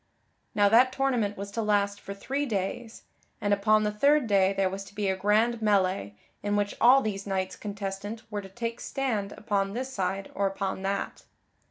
[0.55, 3.03] Now that tournament was to last for three days,
[3.39, 7.03] and upon the third day there was to be a grand melee in which all
[7.03, 11.25] these knights contestant were to take stand upon this side or upon that.